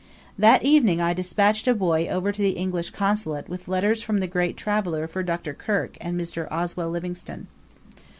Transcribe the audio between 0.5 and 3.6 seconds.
evening I despatched a boy over to the English Consulate